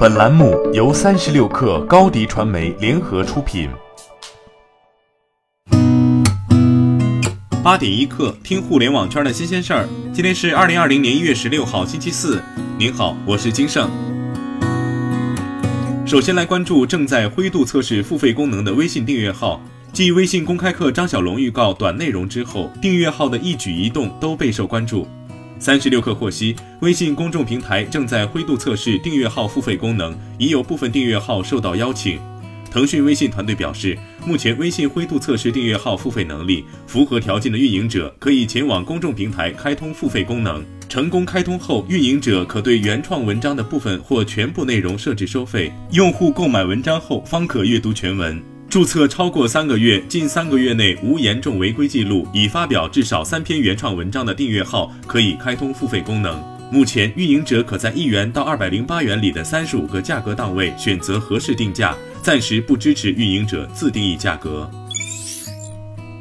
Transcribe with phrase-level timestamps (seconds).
[0.00, 3.68] 本栏目由三十六氪高低传媒联合出品。
[7.62, 9.86] 八点一刻，听互联网圈的新鲜事儿。
[10.10, 12.42] 今天是二零二零年一月十六号，星期四。
[12.78, 13.90] 您好，我是金盛。
[16.06, 19.60] 首先来关注正在灰度测试付费功能的微信订阅号。
[19.92, 25.06] 继微信公开课张小龙预告短内容之后，订阅号的一举一动都备受关注。
[25.60, 32.18] 三十六氪获悉，微信公众平台正在灰度测试订阅号付费功能，已有部分订阅号受到邀请。
[32.70, 40.64] 腾讯微信团队表示，目前微信灰度测试订阅号付费能力，符合条件的运营者可以前往公众平台开通付费功能。
[40.88, 48.49] 成功开通后，运营者可对原创文章的部分或全部内容设置收费，用户购买文章后方可阅读全文。
[48.70, 56.40] 注册超过三个月，近三个月内无严重违规记录，已发表至少三篇原创文章的订阅号，可以开通付费功能。
[56.70, 64.70] 目前，运营者可在一元到二百零八元里的三十五个价格档位选择合适定价，暂时不支持运营者自定义价格。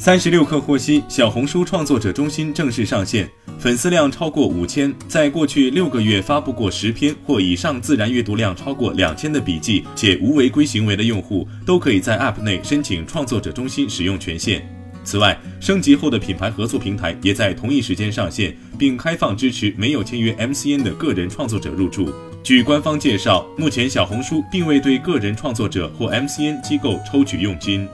[0.00, 14.66] 三十六氪获悉，小红书创作者中心正式上线，粉丝量超过五千，在过去六个月发布过十篇或以上自然阅读量超过两千的笔记且无违规行为的用户，都可以在 App 内申请创作者中心使用权限。
[15.04, 22.10] 此外，升级后的品牌合作平台也在同一时间上线，并开放支持没有签约 MCN 的个人创作者入驻。
[22.42, 27.86] 据官方介绍，目前小红书并未对个人创作者或 MCN 机构抽取佣金。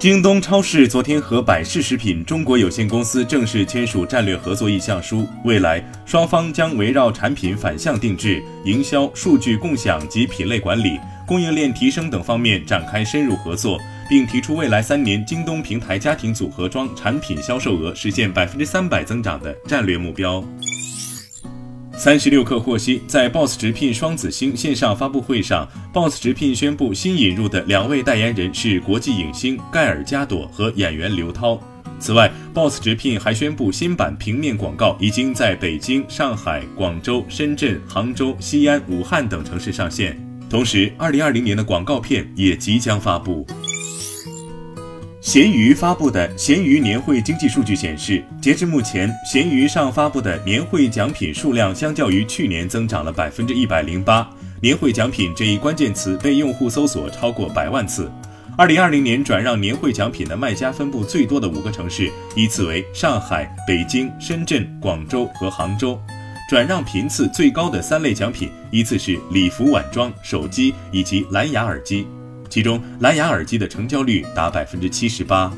[0.00, 20.42] 京东超市昨天和百事食品中国有限公司正式签署战略合作意向书，未来双方将围绕产品反向定制、营销、数据共享及品类管理、供应链提升等方面展开深入合作，并提出未来三年京东平台家庭组合装产品销售额实现百分之三百增长的战略目标。
[22.02, 31.60] 三十六氪获悉，在 BOSS 直聘双子星线上发布会上，BOSS 直聘宣布新引入的两位代言人是国际影星盖尔加朵和演员刘涛。
[31.98, 40.18] 此外，BOSS 直聘还宣布新版平面广告已经在北京、上海、广州、深圳、杭州、西安、武汉等城市上线。
[40.48, 43.46] 同时，二零二零年的广告片也即将发布。
[45.20, 54.28] 闲鱼发布的闲鱼年会经济数据显示，截至目前，闲鱼上发布的年会奖品数量相较于去年增长了百分之一百零八。
[54.62, 58.10] 年会奖品这一关键词被用户搜索超过百万次。
[58.56, 66.00] 二零二零年转让年会奖品的卖家分布最多的五个城市依次为上海、北京、深圳、广州和杭州。
[66.48, 72.06] 转让频次最高的三类奖品依次是礼服、晚装、手机以及蓝牙耳机。
[72.50, 75.50] 其中，蓝牙耳机的成交率达百分之七十八。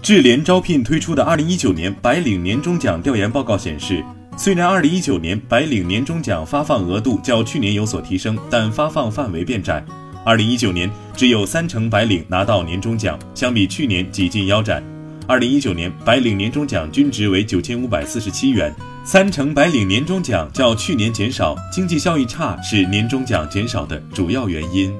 [0.00, 4.04] 智联招聘推出的二零一九年白领年终奖调研报告显示，
[4.36, 9.84] 虽然二零一九年白领年终奖发放额度较去年有所提升，但发放范围变窄。
[10.24, 14.82] 二零一九年只有三成白领拿到年终奖，相比去年几近腰斩。
[15.26, 18.72] 二零一九年白领年终奖均值为九千五百四十七元。
[19.06, 24.90] 三成白领年终奖较去年减少，经济效益差是年终奖减少的主要原因。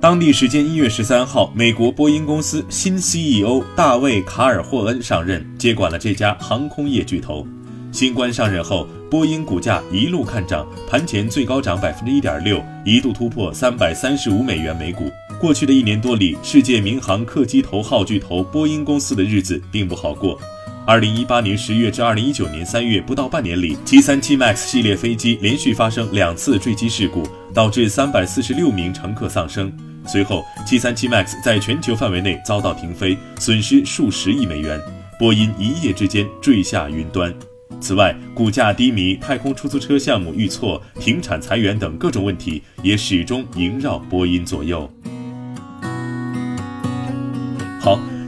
[0.00, 7.46] 当地时间一月十三号，美国波音公司新 CEO 大卫·卡尔霍恩上任，接管了这家航空业巨头。
[7.92, 15.08] 新官上任后，波音股价一路看涨，盘前最高涨百分之一点六，一度突破三百三十五美元每股。
[15.40, 20.36] 过去的一年多里，世界民航客机头号巨头波音公司的日子并不好过。
[20.84, 27.22] 二零一八年十月至二零一九年三月不到半年里，七三七 MAX 系列飞机连续发生两次坠机事故，
[27.54, 29.72] 导致三百四十六名乘客丧生。
[30.08, 34.80] 随后，七三七 MAX 在全球范围内遭到停飞，损失数十亿美元。
[35.20, 37.32] 波音一夜之间坠下云端。
[37.80, 44.92] 此外，股价低迷、太空出租车项目遇挫、停产裁员等各种问题也始终萦绕波音左右。